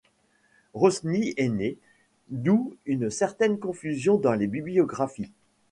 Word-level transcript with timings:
Rosny 0.73 1.35
aîné, 1.37 1.77
d'où 2.29 2.75
une 2.87 3.11
certaine 3.11 3.59
confusion 3.59 4.17
dans 4.17 4.33
les 4.33 4.47
bibliographies. 4.47 5.31